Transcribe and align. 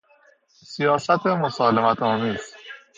سیاست 0.73 1.25
مسالمت 1.27 2.01
آمیز 2.01 2.55